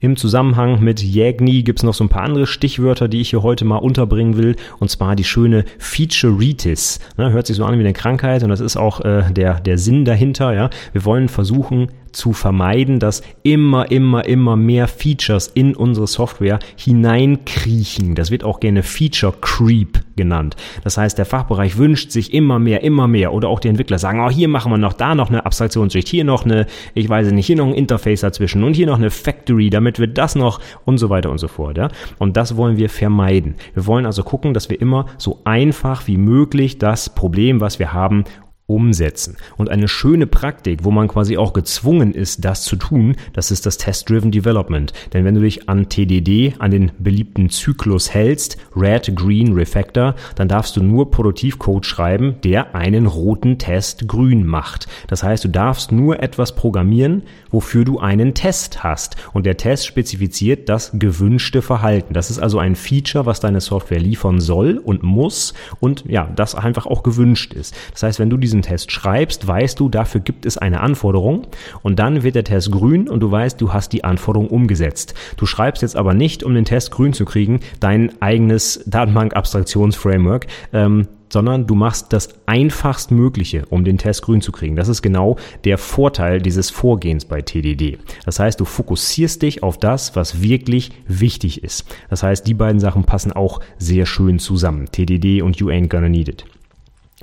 Im 0.02 0.16
Zusammenhang 0.16 0.82
mit 0.82 1.02
Jägni 1.02 1.62
gibt 1.64 1.80
es 1.80 1.84
noch 1.84 1.94
so 1.94 2.06
ein 2.06 2.10
paar 2.10 2.24
andere 2.24 2.48
Stichwörter, 2.48 3.10
die 3.10 3.20
ich 3.20 3.32
hier 3.32 3.44
heute 3.44 3.66
mal 3.66 3.78
unterbringen 3.78 4.38
will, 4.38 4.56
und 4.80 4.90
zwar 4.90 5.18
die 5.18 5.26
schöne 5.26 5.66
Featureitis. 5.78 7.00
Ne, 7.18 7.34
hört 7.34 7.48
sich 7.48 7.58
so 7.58 7.66
an 7.66 7.76
wie 7.76 7.82
eine 7.82 7.92
Krankheit 7.92 8.42
und 8.44 8.50
das 8.50 8.62
ist 8.62 8.78
auch 8.78 9.02
äh, 9.02 9.24
der, 9.30 9.60
der 9.60 9.78
Sinn 9.78 10.06
dahinter. 10.06 10.54
Ja? 10.54 10.70
Wir 10.94 11.04
wollen 11.04 11.28
versuchen, 11.28 11.90
zu 12.12 12.34
vermeiden, 12.34 13.00
dass 13.00 13.22
immer, 13.44 13.92
immer, 13.92 14.25
immer 14.25 14.56
mehr 14.56 14.88
Features 14.88 15.48
in 15.48 15.75
unsere 15.75 16.08
Software 16.08 16.60
hineinkriechen. 16.75 18.16
Das 18.16 18.32
wird 18.32 18.44
auch 18.44 18.60
gerne 18.60 18.84
Feature 18.84 19.34
Creep 19.42 20.00
genannt. 20.16 20.56
Das 20.84 20.98
heißt, 20.98 21.18
der 21.18 21.25
Fachbereich 21.25 21.78
wünscht 21.78 22.12
sich 22.12 22.34
immer 22.34 22.60
mehr, 22.60 22.84
immer 22.84 23.08
mehr 23.08 23.34
oder 23.34 23.48
auch 23.48 23.60
die 23.60 23.70
Entwickler 23.70 24.00
sagen, 24.00 24.20
oh, 24.20 24.30
hier 24.30 24.48
machen 24.48 24.72
wir 24.72 24.78
noch 24.78 24.94
da 24.94 25.16
noch 25.16 25.30
eine 25.30 25.46
Abstraktionsschicht, 25.46 26.08
hier 26.08 26.24
noch 26.24 26.46
eine, 26.46 26.66
ich 26.94 27.08
weiß 27.08 27.32
nicht, 27.32 27.46
hier 27.46 27.56
noch 27.56 27.68
ein 27.68 27.74
Interface 27.74 28.22
dazwischen 28.22 28.63
und 28.63 28.74
hier 28.74 28.88
noch 28.88 28.98
eine 28.98 29.12
Factory, 29.12 29.70
damit 29.70 30.00
wir 30.00 30.08
das 30.08 30.36
noch 30.36 30.60
und 30.86 30.98
so 30.98 31.10
weiter 31.10 31.32
und 31.32 31.38
so 31.38 31.48
fort. 31.48 31.78
Ja? 31.78 31.89
Und 32.18 32.36
das 32.38 32.58
wollen 32.58 32.78
wir 32.78 32.89
vermeiden. 32.89 33.56
Wir 33.74 33.86
wollen 33.86 34.06
also 34.06 34.24
gucken, 34.24 34.54
dass 34.54 34.70
wir 34.70 34.82
immer 34.82 35.06
so 35.18 35.39
einfach 35.46 36.08
wie 36.08 36.18
möglich 36.18 36.78
das 36.78 37.10
Problem, 37.10 37.62
was 37.62 37.80
wir 37.80 37.94
haben, 37.94 38.25
umsetzen. 38.70 39.36
Und 39.58 39.70
eine 39.70 39.88
schöne 39.88 40.28
Praktik, 40.28 40.84
wo 40.84 40.92
man 40.92 41.08
quasi 41.08 41.38
auch 41.38 41.54
gezwungen 41.54 42.14
ist, 42.14 42.46
das 42.46 42.64
zu 42.64 42.76
tun, 42.76 43.16
das 43.34 43.52
ist 43.52 43.66
das 43.66 43.78
Test-Driven 43.78 44.32
Development. 44.32 44.94
Denn 45.14 45.26
wenn 45.26 45.36
du 45.36 45.42
dich 45.42 45.68
an 45.68 45.90
TDD, 45.90 46.56
an 46.60 46.72
den 46.72 46.92
beliebten 47.00 47.50
Zyklus 47.50 48.14
hältst, 48.14 48.58
Red, 48.76 49.16
Green, 49.16 49.54
Refactor, 49.54 50.16
dann 50.36 50.48
darfst 50.48 50.78
du 50.78 50.84
nur 50.84 51.10
Produktivcode 51.12 51.86
schreiben, 51.86 52.36
der 52.44 52.76
einen 52.76 53.08
roten 53.08 53.58
Test 53.58 54.08
grün 54.08 54.46
macht. 54.46 54.88
Das 55.08 55.24
heißt, 55.24 55.44
du 55.44 55.50
darfst 55.50 55.92
nur 55.92 56.22
etwas 56.22 56.56
programmieren, 56.56 57.24
wofür 57.50 57.86
du 57.86 58.00
einen 58.00 58.36
Test 58.36 58.84
hast. 58.84 59.16
Und 59.34 59.46
der 59.46 59.58
Test 59.58 59.88
spezifiziert 59.88 60.70
das 60.70 60.92
gewünschte 60.94 61.62
Verhalten. 61.62 62.14
Das 62.14 62.30
ist 62.30 62.40
also 62.40 62.60
ein 62.60 62.76
Feature, 62.76 63.26
was 63.26 63.40
deine 63.40 63.62
Software 63.62 64.00
liefern 64.00 64.40
soll 64.40 64.78
und 64.78 65.02
muss 65.02 65.54
und 65.80 66.06
ja, 66.08 66.30
das 66.36 66.54
einfach 66.54 66.86
auch 66.86 67.02
gewünscht 67.02 67.54
ist. 67.54 67.76
Das 67.94 68.04
heißt, 68.04 68.20
wenn 68.20 68.30
du 68.30 68.38
diesen 68.38 68.59
diesen 68.60 68.70
Test 68.70 68.92
schreibst, 68.92 69.48
weißt 69.48 69.80
du, 69.80 69.89
dafür 69.89 70.22
gibt 70.22 70.46
es 70.46 70.58
eine 70.58 70.82
Anforderung 70.82 71.48
und 71.82 72.00
dann 72.00 72.24
wird 72.24 72.36
der 72.36 72.44
Test 72.44 72.72
grün 72.72 73.10
und 73.10 73.22
du 73.22 73.32
weißt, 73.32 73.60
du 73.60 73.74
hast 73.74 73.94
die 73.94 74.04
Anforderung 74.04 74.50
umgesetzt. 74.50 75.13
Du 75.38 75.46
schreibst 75.46 75.82
jetzt 75.82 75.96
aber 75.96 76.13
nicht, 76.13 76.44
um 76.44 76.54
den 76.54 76.66
Test 76.66 76.92
grün 76.92 77.13
zu 77.13 77.25
kriegen, 77.25 77.62
dein 77.80 78.22
eigenes 78.22 78.84
Datenbank-Abstraktionsframework, 78.86 80.48
ähm, 80.74 81.08
sondern 81.32 81.68
du 81.68 81.75
machst 81.75 82.12
das 82.12 82.30
einfachst 82.48 83.12
Mögliche, 83.12 83.63
um 83.70 83.84
den 83.84 84.00
Test 84.00 84.24
grün 84.24 84.42
zu 84.42 84.51
kriegen. 84.51 84.75
Das 84.75 84.88
ist 84.88 85.04
genau 85.04 85.38
der 85.63 85.78
Vorteil 85.78 86.42
dieses 86.42 86.72
Vorgehens 86.72 87.25
bei 87.25 87.44
TDD. 87.44 88.00
Das 88.25 88.39
heißt, 88.39 88.60
du 88.60 88.66
fokussierst 88.66 89.44
dich 89.44 89.62
auf 89.62 89.78
das, 89.78 90.16
was 90.16 90.42
wirklich 90.42 90.92
wichtig 91.08 91.63
ist. 91.63 91.86
Das 92.10 92.24
heißt, 92.24 92.48
die 92.48 92.56
beiden 92.56 92.80
Sachen 92.80 93.04
passen 93.04 93.32
auch 93.32 93.60
sehr 93.78 94.08
schön 94.08 94.39
zusammen. 94.39 94.88
TDD 94.92 95.44
und 95.44 95.58
You 95.58 95.70
Ain't 95.70 95.89
Gonna 95.89 96.10
Need 96.10 96.30
It. 96.30 96.59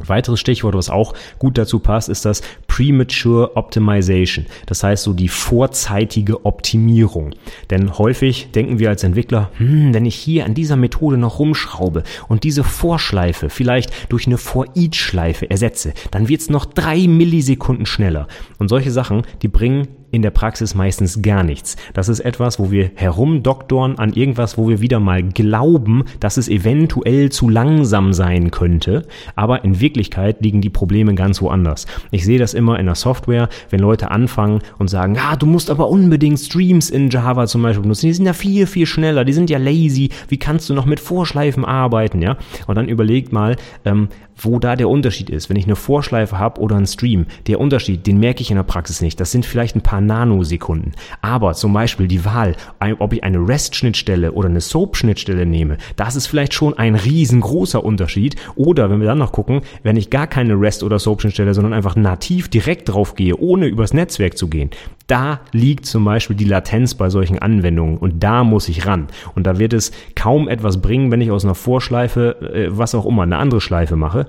Weiteres 0.05 0.41
Stichwort, 0.41 0.75
was 0.75 0.91
auch 0.91 1.15
gut 1.39 1.57
dazu 1.57 1.79
passt, 1.79 2.11
ist 2.11 2.27
das 2.27 2.43
Premature 2.67 3.57
Optimization. 3.57 4.45
Das 4.67 4.83
heißt 4.83 5.05
so 5.05 5.15
die 5.15 5.29
vorzeitige 5.29 6.45
Optimierung. 6.45 7.35
Denn 7.71 7.97
häufig 7.99 8.51
denken 8.53 8.79
wir 8.79 8.91
als 8.91 9.05
Entwickler, 9.05 9.51
hm, 9.57 9.95
wenn 9.95 10.05
ich 10.05 10.15
hier 10.15 10.45
an 10.45 10.53
dieser 10.53 10.77
Methode 10.77 11.17
noch 11.17 11.39
rumschraube 11.39 12.03
und 12.29 12.45
diese 12.45 12.63
Vorschleife 12.63 13.49
vielleicht 13.49 14.13
durch 14.13 14.27
eine 14.27 14.37
For-Each-Schleife 14.37 15.49
ersetze, 15.51 15.95
dann 16.11 16.29
wird's 16.29 16.51
noch 16.51 16.67
drei 16.67 17.07
Millisekunden 17.09 17.87
schneller. 17.87 18.29
Und 18.59 18.69
solche 18.69 18.91
Sachen, 18.91 19.23
die 19.41 19.49
bringen 19.49 19.89
in 20.11 20.23
der 20.23 20.31
Praxis 20.31 20.75
meistens 20.75 21.23
gar 21.23 21.43
nichts. 21.43 21.77
Das 21.95 22.09
ist 22.09 22.21
etwas, 22.21 22.59
wo 22.59 22.71
wir 22.71 22.91
herumdoktoren 22.95 23.99
an 23.99 24.13
irgendwas, 24.13 24.57
wo 24.57 24.69
wir 24.69 24.81
wieder 24.81 25.01
mal 25.01 25.23
glauben, 25.23 26.05
dass 26.21 26.37
es 26.37 26.49
eventuell 26.49 27.31
zu 27.31 27.49
langsam 27.49 28.13
sein 28.13 28.51
könnte, 28.51 29.07
aber 29.35 29.65
in 29.65 29.81
Wirklichkeit 29.81 30.41
liegen 30.41 30.61
die 30.61 30.71
Probleme 30.71 31.15
ganz 31.15 31.43
woanders. 31.43 31.87
Ich 32.11 32.25
sehe 32.25 32.39
das 32.39 32.55
immer 32.55 32.79
in 32.79 32.87
der 32.87 32.95
Software, 32.95 33.49
wenn 33.71 33.81
Leute 33.81 34.11
anfangen 34.11 34.61
und 34.79 34.89
sagen, 34.89 35.15
ja, 35.15 35.37
du 35.37 35.47
musst 35.47 35.71
aber 35.71 35.89
unbedingt 35.89 36.39
Streams 36.39 36.91
in 36.91 37.11
Java 37.11 37.47
zum 37.47 37.63
Beispiel 37.63 37.83
benutzen, 37.83 38.07
die 38.07 38.15
sind 38.15 38.27
ja 38.27 38.33
viel, 38.33 38.67
viel 38.67 38.87
schneller, 38.87 39.25
die 39.25 39.33
sind 39.33 39.51
ja 39.51 39.59
lazy, 39.59 40.11
wie 40.29 40.39
kannst 40.39 40.69
du 40.71 40.75
noch 40.75 40.87
mit 40.87 41.01
Vorschleifen 41.01 41.65
arbeiten, 41.65 42.23
ja? 42.23 42.37
Und 42.67 42.77
dann 42.77 42.89
überlegt 42.89 43.33
mal, 43.33 43.57
ähm, 43.85 44.09
wo 44.37 44.59
da 44.59 44.77
der 44.77 44.89
Unterschied 44.89 45.31
ist. 45.31 45.49
Wenn 45.49 45.57
ich 45.57 45.65
eine 45.65 45.77
Vorschleife 45.77 46.39
habe 46.39 46.61
oder 46.61 46.77
einen 46.77 46.87
Stream, 46.87 47.27
der 47.47 47.61
Unterschied, 47.61 48.07
den 48.07 48.19
merke 48.19 48.43
ich 48.43 48.51
in 48.51 48.57
der 48.57 48.65
Praxis 48.65 49.01
nicht. 49.01 49.19
Das 49.19 49.33
sind 49.33 49.47
vielleicht 49.47 49.77
ein 49.77 49.81
paar 49.81 49.96
Nanosekunden. 50.01 50.93
Aber 51.23 51.55
zum 51.55 51.73
Beispiel 51.73 52.09
die 52.09 52.25
Wahl, 52.25 52.57
ob 52.99 53.13
ich 53.13 53.25
eine 53.25 53.39
REST-Schnittstelle 53.39 54.33
oder 54.33 54.49
eine 54.49 54.61
SOAP-Schnittstelle 54.61 55.47
nehme, 55.47 55.79
das 55.97 56.17
ist 56.17 56.27
vielleicht 56.27 56.55
schon 56.55 56.77
ein 56.79 56.95
riesengroßer 56.95 57.85
Unterschied. 57.85 58.37
Oder 58.55 58.91
wenn 58.91 59.01
wir 59.01 59.07
dann 59.07 59.19
noch 59.19 59.33
gucken, 59.33 59.63
wenn 59.83 59.97
ich 59.97 60.11
gar 60.11 60.27
keine 60.27 60.55
REST 60.55 60.83
oder 60.83 60.99
SOAP-Schnittstelle, 60.99 61.55
sondern 61.55 61.73
einfach 61.73 61.97
nativ 61.97 62.49
direkt 62.49 62.89
drauf 62.89 63.15
gehe, 63.15 63.37
ohne 63.37 63.67
übers 63.67 63.95
Netzwerk 63.95 64.37
zu 64.37 64.49
gehen, 64.49 64.71
da 65.07 65.41
liegt 65.53 65.87
zum 65.87 66.05
Beispiel 66.05 66.37
die 66.37 66.45
Latenz 66.45 66.95
bei 66.95 67.11
solchen 67.11 67.39
Anwendungen 67.39 67.99
und 67.99 68.23
da 68.23 68.45
muss 68.45 68.69
ich 68.69 68.87
ran. 68.87 69.07
Und 69.35 69.47
da 69.47 69.59
wird 69.59 69.73
es 69.73 69.93
kaum 70.15 70.49
etwas 70.49 70.81
bringen, 70.81 71.11
wenn 71.11 71.21
ich 71.21 71.31
aus 71.31 71.45
einer 71.45 71.55
Vorschleife, 71.55 72.41
äh, 72.53 72.69
was 72.71 72.95
auch 72.95 73.07
immer, 73.07 73.23
eine 73.23 73.39
andere 73.39 73.61
Schleife 73.61 73.97
mache 73.97 74.27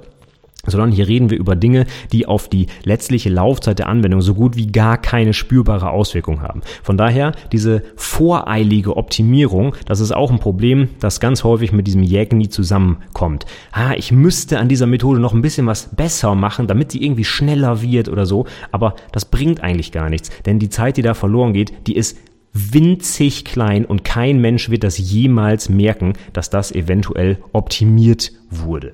sondern 0.67 0.91
hier 0.91 1.07
reden 1.07 1.29
wir 1.29 1.37
über 1.37 1.55
Dinge, 1.55 1.85
die 2.11 2.25
auf 2.25 2.49
die 2.49 2.67
letztliche 2.83 3.29
Laufzeit 3.29 3.79
der 3.79 3.89
Anwendung 3.89 4.21
so 4.21 4.33
gut 4.33 4.55
wie 4.55 4.67
gar 4.67 4.97
keine 4.97 5.33
spürbare 5.33 5.89
Auswirkung 5.89 6.41
haben. 6.41 6.61
Von 6.83 6.97
daher 6.97 7.31
diese 7.51 7.83
voreilige 7.95 8.97
Optimierung, 8.97 9.75
das 9.85 9.99
ist 9.99 10.11
auch 10.11 10.31
ein 10.31 10.39
Problem, 10.39 10.89
das 10.99 11.19
ganz 11.19 11.43
häufig 11.43 11.71
mit 11.71 11.87
diesem 11.87 12.03
Jägni 12.03 12.49
zusammenkommt. 12.49 13.45
Ah, 13.71 13.93
ich 13.95 14.11
müsste 14.11 14.59
an 14.59 14.69
dieser 14.69 14.87
Methode 14.87 15.19
noch 15.19 15.33
ein 15.33 15.41
bisschen 15.41 15.67
was 15.67 15.95
besser 15.95 16.35
machen, 16.35 16.67
damit 16.67 16.91
sie 16.91 17.03
irgendwie 17.03 17.25
schneller 17.25 17.81
wird 17.81 18.09
oder 18.09 18.25
so, 18.25 18.45
aber 18.71 18.95
das 19.11 19.25
bringt 19.25 19.61
eigentlich 19.61 19.91
gar 19.91 20.09
nichts, 20.09 20.29
denn 20.45 20.59
die 20.59 20.69
Zeit, 20.69 20.97
die 20.97 21.01
da 21.01 21.13
verloren 21.13 21.53
geht, 21.53 21.73
die 21.87 21.95
ist 21.95 22.17
winzig 22.53 23.45
klein 23.45 23.85
und 23.85 24.03
kein 24.03 24.39
Mensch 24.39 24.69
wird 24.69 24.83
das 24.83 24.97
jemals 24.97 25.69
merken, 25.69 26.13
dass 26.33 26.49
das 26.49 26.71
eventuell 26.71 27.37
optimiert 27.53 28.31
wurde. 28.49 28.93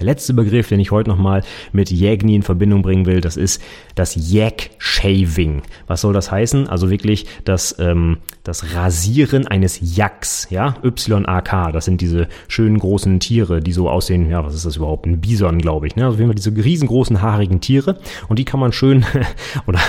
Der 0.00 0.06
letzte 0.06 0.32
Begriff, 0.32 0.68
den 0.68 0.80
ich 0.80 0.90
heute 0.92 1.10
nochmal 1.10 1.42
mit 1.72 1.90
Jägni 1.90 2.34
in 2.34 2.42
Verbindung 2.42 2.80
bringen 2.80 3.04
will, 3.04 3.20
das 3.20 3.36
ist 3.36 3.62
das 3.94 4.32
Yak-Shaving. 4.32 5.60
Was 5.86 6.00
soll 6.00 6.14
das 6.14 6.30
heißen? 6.30 6.68
Also 6.68 6.88
wirklich 6.88 7.26
das, 7.44 7.76
ähm, 7.78 8.16
das 8.42 8.74
Rasieren 8.74 9.46
eines 9.46 9.96
Yaks, 9.96 10.48
ja, 10.48 10.76
Y-A-K. 10.82 11.72
Das 11.72 11.84
sind 11.84 12.00
diese 12.00 12.28
schönen 12.48 12.78
großen 12.78 13.20
Tiere, 13.20 13.60
die 13.60 13.72
so 13.72 13.90
aussehen, 13.90 14.30
ja, 14.30 14.42
was 14.42 14.54
ist 14.54 14.64
das 14.64 14.76
überhaupt? 14.76 15.04
Ein 15.04 15.20
Bison, 15.20 15.58
glaube 15.58 15.86
ich. 15.86 15.96
Ne? 15.96 16.06
Also 16.06 16.18
wir 16.18 16.30
diese 16.32 16.56
riesengroßen 16.56 17.20
haarigen 17.20 17.60
Tiere 17.60 17.98
und 18.28 18.38
die 18.38 18.46
kann 18.46 18.58
man 18.58 18.72
schön, 18.72 19.04
oder 19.66 19.80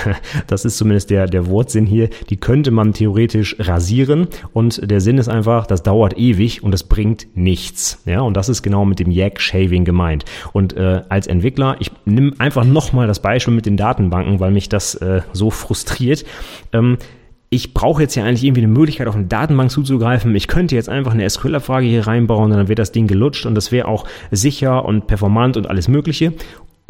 das 0.46 0.66
ist 0.66 0.76
zumindest 0.76 1.08
der, 1.08 1.26
der 1.26 1.46
Wortsinn 1.46 1.86
hier, 1.86 2.10
die 2.28 2.36
könnte 2.36 2.70
man 2.70 2.92
theoretisch 2.92 3.56
rasieren 3.58 4.28
und 4.52 4.90
der 4.90 5.00
Sinn 5.00 5.16
ist 5.16 5.28
einfach, 5.28 5.66
das 5.66 5.82
dauert 5.82 6.18
ewig 6.18 6.62
und 6.62 6.72
das 6.72 6.82
bringt 6.82 7.28
nichts. 7.34 8.02
Ja, 8.04 8.20
und 8.20 8.36
das 8.36 8.50
ist 8.50 8.60
genau 8.60 8.84
mit 8.84 8.98
dem 8.98 9.10
Yak-Shaving 9.10 9.86
gemeint 9.86 10.01
gemeint. 10.02 10.24
Und 10.52 10.76
äh, 10.76 11.02
als 11.08 11.26
Entwickler, 11.26 11.76
ich 11.78 11.90
nehme 12.04 12.32
einfach 12.38 12.64
nochmal 12.64 13.06
das 13.06 13.20
Beispiel 13.20 13.54
mit 13.54 13.66
den 13.66 13.76
Datenbanken, 13.76 14.40
weil 14.40 14.50
mich 14.50 14.68
das 14.68 14.94
äh, 14.96 15.22
so 15.32 15.50
frustriert. 15.50 16.24
Ähm, 16.72 16.98
ich 17.50 17.74
brauche 17.74 18.00
jetzt 18.00 18.14
ja 18.14 18.24
eigentlich 18.24 18.44
irgendwie 18.44 18.62
eine 18.62 18.72
Möglichkeit, 18.72 19.08
auf 19.08 19.14
eine 19.14 19.26
Datenbank 19.26 19.70
zuzugreifen. 19.70 20.34
Ich 20.34 20.48
könnte 20.48 20.74
jetzt 20.74 20.88
einfach 20.88 21.12
eine 21.12 21.28
SQL-Abfrage 21.28 21.86
hier 21.86 22.06
reinbauen 22.06 22.50
und 22.50 22.56
dann 22.56 22.68
wird 22.68 22.78
das 22.78 22.92
Ding 22.92 23.06
gelutscht 23.06 23.44
und 23.44 23.54
das 23.54 23.70
wäre 23.70 23.88
auch 23.88 24.06
sicher 24.30 24.86
und 24.86 25.06
performant 25.06 25.58
und 25.58 25.68
alles 25.68 25.86
Mögliche. 25.86 26.32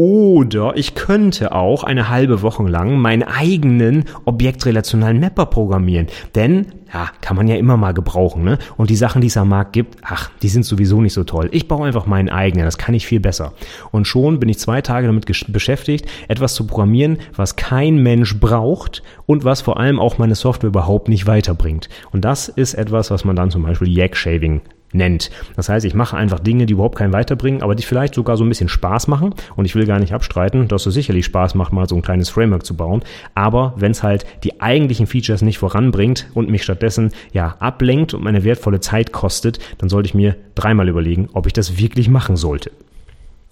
Oder 0.04 0.76
ich 0.76 0.96
könnte 0.96 1.52
auch 1.52 1.84
eine 1.84 2.08
halbe 2.08 2.42
Woche 2.42 2.64
lang 2.64 2.96
meinen 2.96 3.22
eigenen 3.22 4.06
objektrelationalen 4.24 5.20
Mapper 5.20 5.46
programmieren. 5.46 6.08
Denn, 6.34 6.66
ja, 6.92 7.10
kann 7.20 7.36
man 7.36 7.46
ja 7.46 7.54
immer 7.54 7.76
mal 7.76 7.94
gebrauchen, 7.94 8.42
ne? 8.42 8.58
Und 8.76 8.90
die 8.90 8.96
Sachen, 8.96 9.20
die 9.20 9.28
es 9.28 9.36
am 9.36 9.50
Markt 9.50 9.74
gibt, 9.74 9.98
ach, 10.02 10.28
die 10.42 10.48
sind 10.48 10.64
sowieso 10.64 11.00
nicht 11.00 11.12
so 11.12 11.22
toll. 11.22 11.50
Ich 11.52 11.68
baue 11.68 11.86
einfach 11.86 12.06
meinen 12.06 12.30
eigenen, 12.30 12.64
das 12.64 12.78
kann 12.78 12.96
ich 12.96 13.06
viel 13.06 13.20
besser. 13.20 13.52
Und 13.92 14.08
schon 14.08 14.40
bin 14.40 14.48
ich 14.48 14.58
zwei 14.58 14.80
Tage 14.80 15.06
damit 15.06 15.24
beschäftigt, 15.52 16.06
etwas 16.26 16.54
zu 16.54 16.66
programmieren, 16.66 17.18
was 17.36 17.54
kein 17.54 18.02
Mensch 18.02 18.40
braucht 18.40 19.04
und 19.26 19.44
was 19.44 19.60
vor 19.60 19.78
allem 19.78 20.00
auch 20.00 20.18
meine 20.18 20.34
Software 20.34 20.70
überhaupt 20.70 21.08
nicht 21.08 21.28
weiterbringt. 21.28 21.88
Und 22.10 22.24
das 22.24 22.48
ist 22.48 22.74
etwas, 22.74 23.12
was 23.12 23.24
man 23.24 23.36
dann 23.36 23.52
zum 23.52 23.62
Beispiel 23.62 23.88
Yak 23.88 24.16
Shaving 24.16 24.62
nennt. 24.92 25.30
Das 25.56 25.68
heißt, 25.68 25.84
ich 25.84 25.94
mache 25.94 26.16
einfach 26.16 26.40
Dinge, 26.40 26.66
die 26.66 26.74
überhaupt 26.74 26.98
keinen 26.98 27.12
weiterbringen, 27.12 27.62
aber 27.62 27.74
die 27.74 27.82
vielleicht 27.82 28.14
sogar 28.14 28.36
so 28.36 28.44
ein 28.44 28.48
bisschen 28.48 28.68
Spaß 28.68 29.08
machen. 29.08 29.34
Und 29.56 29.64
ich 29.64 29.74
will 29.74 29.86
gar 29.86 29.98
nicht 29.98 30.14
abstreiten, 30.14 30.68
dass 30.68 30.86
es 30.86 30.94
sicherlich 30.94 31.24
Spaß 31.24 31.54
macht, 31.54 31.72
mal 31.72 31.88
so 31.88 31.96
ein 31.96 32.02
kleines 32.02 32.28
Framework 32.28 32.64
zu 32.64 32.76
bauen. 32.76 33.02
Aber 33.34 33.74
wenn 33.76 33.92
es 33.92 34.02
halt 34.02 34.24
die 34.44 34.60
eigentlichen 34.60 35.06
Features 35.06 35.42
nicht 35.42 35.58
voranbringt 35.58 36.28
und 36.34 36.50
mich 36.50 36.62
stattdessen 36.62 37.10
ja 37.32 37.56
ablenkt 37.58 38.14
und 38.14 38.22
meine 38.22 38.44
wertvolle 38.44 38.80
Zeit 38.80 39.12
kostet, 39.12 39.58
dann 39.78 39.88
sollte 39.88 40.06
ich 40.06 40.14
mir 40.14 40.36
dreimal 40.54 40.88
überlegen, 40.88 41.28
ob 41.32 41.46
ich 41.46 41.52
das 41.52 41.78
wirklich 41.78 42.08
machen 42.08 42.36
sollte. 42.36 42.70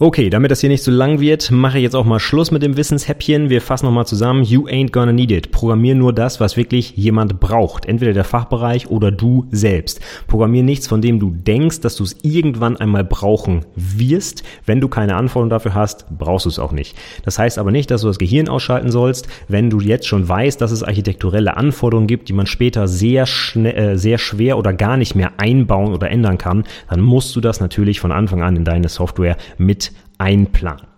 Okay, 0.02 0.30
damit 0.30 0.50
das 0.50 0.62
hier 0.62 0.70
nicht 0.70 0.82
zu 0.82 0.90
lang 0.90 1.20
wird, 1.20 1.50
mache 1.50 1.76
ich 1.76 1.82
jetzt 1.82 1.94
auch 1.94 2.06
mal 2.06 2.20
Schluss 2.20 2.50
mit 2.50 2.62
dem 2.62 2.78
Wissenshäppchen. 2.78 3.50
Wir 3.50 3.60
fassen 3.60 3.84
nochmal 3.84 4.06
zusammen. 4.06 4.44
You 4.44 4.66
ain't 4.66 4.92
gonna 4.92 5.12
need 5.12 5.30
it. 5.30 5.52
Programmier 5.52 5.94
nur 5.94 6.14
das, 6.14 6.40
was 6.40 6.56
wirklich 6.56 6.96
jemand 6.96 7.38
braucht. 7.38 7.84
Entweder 7.84 8.14
der 8.14 8.24
Fachbereich 8.24 8.88
oder 8.88 9.10
du 9.12 9.46
selbst. 9.50 10.00
Programmier 10.26 10.62
nichts, 10.62 10.86
von 10.86 11.02
dem 11.02 11.20
du 11.20 11.28
denkst, 11.28 11.80
dass 11.80 11.96
du 11.96 12.04
es 12.04 12.16
irgendwann 12.22 12.78
einmal 12.78 13.04
brauchen 13.04 13.66
wirst. 13.76 14.42
Wenn 14.64 14.80
du 14.80 14.88
keine 14.88 15.16
Anforderungen 15.16 15.50
dafür 15.50 15.74
hast, 15.74 16.06
brauchst 16.16 16.46
du 16.46 16.48
es 16.48 16.58
auch 16.58 16.72
nicht. 16.72 16.96
Das 17.26 17.38
heißt 17.38 17.58
aber 17.58 17.70
nicht, 17.70 17.90
dass 17.90 18.00
du 18.00 18.06
das 18.06 18.18
Gehirn 18.18 18.48
ausschalten 18.48 18.90
sollst, 18.90 19.28
wenn 19.48 19.68
du 19.68 19.80
jetzt 19.80 20.06
schon 20.06 20.26
weißt, 20.26 20.62
dass 20.62 20.70
es 20.70 20.82
architekturelle 20.82 21.58
Anforderungen 21.58 22.06
gibt, 22.06 22.30
die 22.30 22.32
man 22.32 22.46
später 22.46 22.88
sehr 22.88 23.26
äh, 23.54 23.98
sehr 23.98 24.16
schwer 24.16 24.56
oder 24.56 24.72
gar 24.72 24.96
nicht 24.96 25.14
mehr 25.14 25.32
einbauen 25.36 25.92
oder 25.92 26.10
ändern 26.10 26.38
kann. 26.38 26.64
Dann 26.88 27.02
musst 27.02 27.36
du 27.36 27.42
das 27.42 27.60
natürlich 27.60 28.00
von 28.00 28.12
Anfang 28.12 28.40
an 28.40 28.56
in 28.56 28.64
deine 28.64 28.88
Software 28.88 29.36
mit 29.58 29.89
einplanen. 30.20 30.89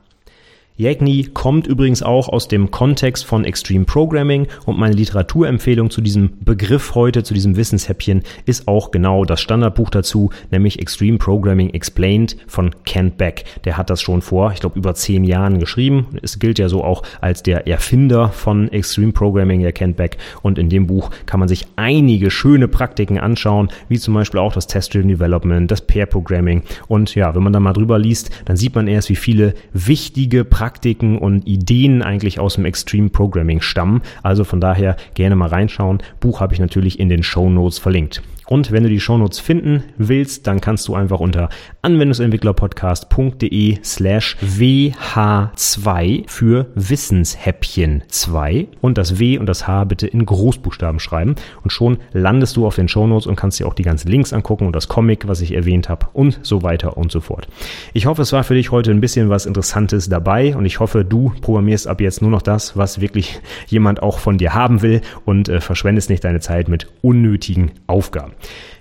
Jagni 0.83 1.29
kommt 1.33 1.69
übrigens 1.69 2.03
auch 2.03 2.29
aus 2.29 2.49
dem 2.49 2.73
Kontext 2.73 3.25
von 3.25 3.45
Extreme 3.45 3.85
Programming 3.85 4.49
und 4.67 4.81
meine 4.81 4.97
Literaturempfehlung 4.97 5.91
zu 5.91 6.01
diesem 6.01 6.31
Begriff 6.41 6.97
heute, 6.97 7.23
zu 7.23 7.35
diesem 7.35 7.57
Wissenshäppchen, 7.57 8.23
ist 8.47 8.67
auch 8.67 8.91
genau 8.91 9.25
das 9.25 9.41
Standardbuch 9.41 9.91
dazu, 9.91 10.31
nämlich 10.51 10.81
Extreme 10.81 11.19
Programming 11.19 11.71
Explained 11.71 12.37
von 12.49 12.75
Kent 12.85 13.17
Beck. 13.17 13.45
Der 13.65 13.77
hat 13.77 13.91
das 13.91 14.03
schon 14.03 14.23
vor, 14.23 14.51
ich 14.53 14.59
glaube, 14.59 14.77
über 14.77 14.93
zehn 14.97 15.23
Jahren 15.23 15.61
geschrieben. 15.61 16.19
Es 16.21 16.41
gilt 16.41 16.59
ja 16.59 16.69
so 16.69 16.83
auch 16.83 17.05
als 17.21 17.45
der 17.45 17.69
Erfinder 17.69 18.31
von 18.31 18.69
Extreme 18.73 19.13
Programming, 19.13 19.63
der 19.63 19.73
Kent 19.73 19.97
Beck. 19.97 20.17
Und 20.43 20.59
in 20.59 20.69
dem 20.69 20.89
Buch 20.89 21.11
kann 21.27 21.39
man 21.39 21.49
sich 21.49 21.69
einige 21.77 22.33
schöne 22.33 22.67
Praktiken 22.67 23.21
anschauen, 23.21 23.69
wie 23.89 24.01
zum 24.01 24.15
Beispiel 24.15 24.41
auch 24.41 24.53
das 24.53 24.67
Test-Driven 24.67 25.09
Development, 25.09 25.71
das 25.71 25.87
Pair 25.87 26.07
Programming. 26.07 26.65
Und 26.89 27.15
ja, 27.15 27.37
wenn 27.37 27.45
man 27.45 27.53
da 27.53 27.61
mal 27.61 27.73
drüber 27.73 28.01
liest, 28.01 28.31
dann 28.47 28.57
sieht 28.57 28.75
man 28.75 28.89
erst, 28.89 29.11
wie 29.11 29.17
viele 29.17 29.55
wichtige 29.73 30.45
Praktiken 30.45 30.72
Praktiken 30.73 31.19
und 31.19 31.47
Ideen 31.47 32.01
eigentlich 32.01 32.41
aus 32.41 32.55
dem 32.55 32.65
Extreme 32.65 33.11
Programming 33.11 33.61
stammen. 33.61 34.01
Also 34.23 34.43
von 34.43 34.59
daher 34.59 34.97
gerne 35.13 35.37
mal 35.37 35.51
reinschauen. 35.51 35.99
Buch 36.19 36.41
habe 36.41 36.55
ich 36.55 36.61
natürlich 36.61 36.99
in 36.99 37.11
den 37.11 37.23
Show 37.23 37.51
Notes 37.51 37.79
verlinkt. 37.79 38.23
Und 38.47 38.73
wenn 38.73 38.83
du 38.83 38.89
die 38.89 39.01
Shownotes 39.01 39.39
finden 39.41 39.85
willst, 39.99 40.47
dann 40.47 40.61
kannst 40.61 40.89
du 40.89 40.95
einfach 40.95 41.21
unter 41.21 41.49
anwendungsentwicklerpodcast.de 41.83 43.79
slash 43.85 44.37
WH2 44.41 46.29
für 46.29 46.67
Wissenshäppchen 46.75 48.03
2 48.09 48.69
und 48.81 48.99
das 48.99 49.19
W 49.19 49.39
und 49.39 49.47
das 49.47 49.67
H 49.67 49.85
bitte 49.85 50.07
in 50.07 50.27
Großbuchstaben 50.27 51.01
schreiben 51.01 51.37
und 51.63 51.71
schon 51.71 51.99
landest 52.13 52.57
du 52.57 52.67
auf 52.67 52.75
den 52.75 52.89
Shownotes 52.89 53.27
und 53.27 53.37
kannst 53.37 53.61
dir 53.61 53.67
auch 53.67 53.75
die 53.75 53.83
ganzen 53.83 54.09
Links 54.09 54.33
angucken 54.33 54.67
und 54.67 54.77
das 54.77 54.89
Comic, 54.89 55.29
was 55.29 55.41
ich 55.41 55.53
erwähnt 55.55 55.89
habe 55.89 56.07
und 56.13 56.41
so 56.43 56.63
weiter 56.63 56.97
und 56.97 57.13
so 57.13 57.21
fort. 57.21 57.49
Ich 57.93 58.07
hoffe, 58.07 58.23
es 58.23 58.33
war 58.33 58.45
für 58.45 58.55
dich 58.55 58.71
heute 58.71 58.91
ein 58.91 59.01
bisschen 59.01 59.29
was 59.29 59.47
Interessantes 59.47 60.09
dabei 60.09 60.57
und 60.57 60.65
ich 60.65 60.81
hoffe, 60.81 61.05
du 61.05 61.33
programmierst 61.41 61.87
ab 61.87 62.01
jetzt 62.01 62.23
nur 62.23 62.31
noch 62.31 62.43
das, 62.43 62.77
was 62.77 63.01
wirklich 63.01 63.41
jemand 63.67 64.03
auch 64.03 64.19
von 64.19 64.39
dir 64.39 64.55
haben 64.55 64.83
will 64.83 65.01
und 65.25 65.49
äh, 65.49 65.61
verschwendest 65.61 66.11
nicht 66.11 66.25
deine 66.25 66.41
Zeit 66.41 66.69
mit 66.69 66.87
unnötigen 67.03 67.73
Aufgaben. 67.87 68.32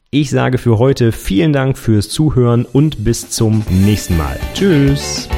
Ich 0.09 0.29
sage 0.29 0.57
für 0.57 0.77
heute 0.77 1.11
vielen 1.11 1.53
Dank 1.53 1.77
fürs 1.77 2.09
Zuhören 2.09 2.65
und 2.65 3.03
bis 3.03 3.29
zum 3.29 3.63
nächsten 3.69 4.17
Mal. 4.17 4.37
Tschüss. 4.53 5.29